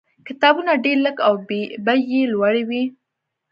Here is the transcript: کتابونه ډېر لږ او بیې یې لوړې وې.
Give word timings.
کتابونه 0.27 0.71
ډېر 0.85 0.97
لږ 1.05 1.15
او 1.27 1.33
بیې 1.47 1.95
یې 2.11 2.21
لوړې 2.33 2.63
وې. 2.69 2.83